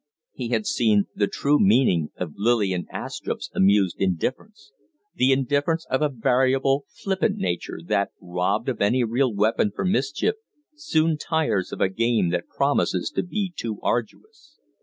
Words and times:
He 0.33 0.47
had 0.49 0.65
seen 0.65 1.05
the 1.13 1.27
true 1.27 1.59
meaning 1.59 2.09
of 2.15 2.33
Lillian 2.35 2.87
Astrupp's 2.91 3.51
amused 3.53 3.97
indifference 3.99 4.71
the 5.13 5.31
indifference 5.31 5.85
of 5.91 6.01
a 6.01 6.09
variable, 6.09 6.85
flippant 6.89 7.37
nature 7.37 7.79
that, 7.85 8.09
robbed 8.19 8.67
of 8.67 8.81
any 8.81 9.03
real 9.03 9.31
weapon 9.31 9.69
for 9.75 9.85
mischief, 9.85 10.33
soon 10.73 11.17
tires 11.19 11.71
of 11.71 11.81
a 11.81 11.87
game 11.87 12.31
that 12.31 12.47
promises 12.47 13.11
to 13.11 13.21
be 13.21 13.53
too 13.55 13.77
arduous. 13.83 14.57